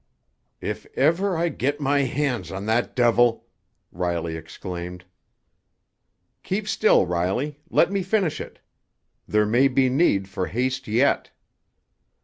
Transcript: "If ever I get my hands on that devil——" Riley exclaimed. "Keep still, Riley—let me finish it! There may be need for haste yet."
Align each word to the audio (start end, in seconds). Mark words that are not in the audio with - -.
"If 0.61 0.87
ever 0.95 1.37
I 1.37 1.49
get 1.49 1.79
my 1.79 1.99
hands 1.99 2.51
on 2.51 2.65
that 2.65 2.95
devil——" 2.95 3.45
Riley 3.91 4.35
exclaimed. 4.35 5.05
"Keep 6.41 6.67
still, 6.67 7.05
Riley—let 7.05 7.91
me 7.91 8.01
finish 8.01 8.41
it! 8.41 8.61
There 9.27 9.45
may 9.45 9.67
be 9.67 9.89
need 9.89 10.27
for 10.27 10.47
haste 10.47 10.87
yet." 10.87 11.29